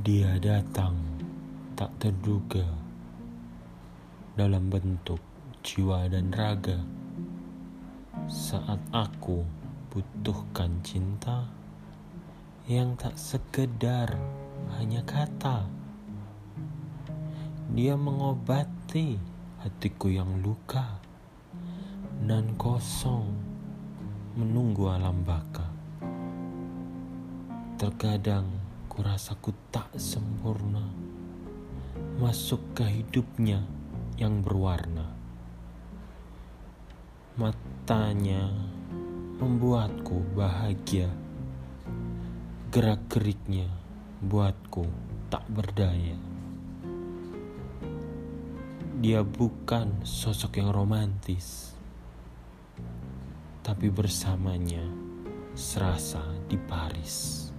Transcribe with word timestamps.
Dia 0.00 0.40
datang 0.40 0.96
tak 1.76 1.92
terduga 2.00 2.64
dalam 4.32 4.72
bentuk 4.72 5.20
jiwa 5.60 6.08
dan 6.08 6.32
raga 6.32 6.80
saat 8.24 8.80
aku 8.96 9.44
butuhkan 9.92 10.80
cinta 10.80 11.44
yang 12.64 12.96
tak 12.96 13.12
sekedar 13.20 14.16
hanya 14.80 15.04
kata. 15.04 15.68
Dia 17.68 17.92
mengobati 17.92 19.20
hatiku 19.60 20.08
yang 20.08 20.40
luka 20.40 20.96
dan 22.24 22.56
kosong 22.56 23.36
menunggu 24.32 24.96
alam 24.96 25.20
baka. 25.28 25.68
Terkadang 27.76 28.69
kurasa 29.00 29.32
ku 29.40 29.48
tak 29.72 29.96
sempurna 29.96 30.84
masuk 32.20 32.60
ke 32.76 32.84
hidupnya 32.84 33.64
yang 34.20 34.44
berwarna. 34.44 35.16
Matanya 37.40 38.52
membuatku 39.40 40.36
bahagia. 40.36 41.08
Gerak-geriknya 42.68 43.72
buatku 44.20 44.84
tak 45.32 45.48
berdaya. 45.48 46.20
Dia 49.00 49.24
bukan 49.24 50.04
sosok 50.04 50.60
yang 50.60 50.76
romantis, 50.76 51.72
tapi 53.64 53.88
bersamanya 53.88 54.84
serasa 55.56 56.20
di 56.52 56.60
Paris. 56.60 57.49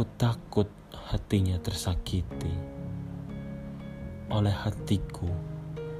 Ku 0.00 0.08
takut 0.16 0.64
hatinya 1.12 1.60
tersakiti 1.60 2.56
oleh 4.32 4.56
hatiku 4.64 5.28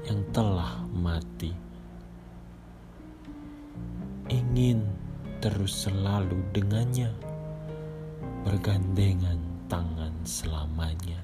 yang 0.09 0.25
telah 0.33 0.81
mati. 0.89 1.53
Ingin 4.25 4.89
terus 5.37 5.85
selalu 5.85 6.33
dengannya, 6.49 7.13
bergandengan 8.41 9.37
tangan 9.69 10.17
selamanya. 10.25 11.21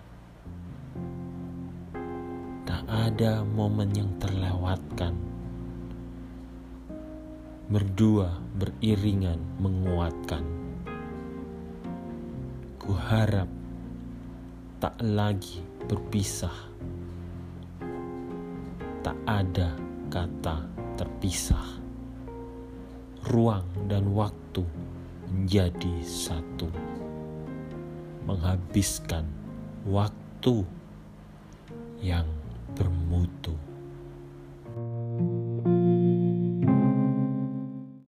Tak 2.61 2.85
ada 2.85 3.41
momen 3.41 3.89
yang 3.97 4.13
terlewatkan. 4.21 5.17
Berdua 7.73 8.37
beriringan 8.53 9.41
menguatkan 9.65 10.67
Ku 12.87 12.95
harap 12.95 13.51
tak 14.79 14.95
lagi 15.03 15.59
berpisah. 15.91 16.55
Tak 19.03 19.17
ada 19.27 19.75
kata 20.07 20.63
terpisah. 20.95 21.83
Ruang 23.27 23.67
dan 23.91 24.15
waktu 24.15 24.63
menjadi 25.27 25.99
satu. 25.99 26.71
Menghabiskan 28.23 29.27
waktu 29.83 30.63
yang 31.99 32.31
bermutu. 32.71 33.59